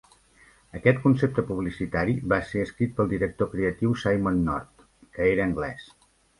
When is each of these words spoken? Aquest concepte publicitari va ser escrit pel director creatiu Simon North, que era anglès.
Aquest 0.77 1.01
concepte 1.03 1.43
publicitari 1.49 2.15
va 2.33 2.41
ser 2.53 2.65
escrit 2.69 2.97
pel 3.01 3.13
director 3.13 3.53
creatiu 3.53 3.95
Simon 4.07 4.43
North, 4.51 4.89
que 5.19 5.33
era 5.37 5.49
anglès. 5.51 5.89